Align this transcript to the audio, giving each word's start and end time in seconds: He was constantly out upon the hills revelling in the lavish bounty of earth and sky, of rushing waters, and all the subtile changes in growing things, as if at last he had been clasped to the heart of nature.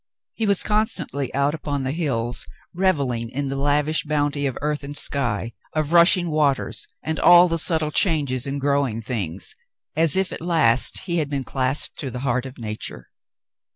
He 0.33 0.47
was 0.47 0.63
constantly 0.63 1.31
out 1.35 1.53
upon 1.53 1.83
the 1.83 1.91
hills 1.91 2.47
revelling 2.73 3.29
in 3.29 3.49
the 3.49 3.55
lavish 3.55 4.03
bounty 4.03 4.47
of 4.47 4.57
earth 4.59 4.83
and 4.83 4.97
sky, 4.97 5.51
of 5.75 5.93
rushing 5.93 6.31
waters, 6.31 6.87
and 7.03 7.19
all 7.19 7.47
the 7.47 7.59
subtile 7.59 7.91
changes 7.91 8.47
in 8.47 8.57
growing 8.57 9.03
things, 9.03 9.53
as 9.95 10.15
if 10.15 10.33
at 10.33 10.41
last 10.41 11.01
he 11.01 11.19
had 11.19 11.29
been 11.29 11.43
clasped 11.43 11.99
to 11.99 12.09
the 12.09 12.21
heart 12.25 12.47
of 12.47 12.57
nature. 12.57 13.11